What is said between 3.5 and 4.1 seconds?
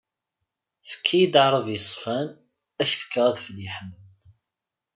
yeḥman.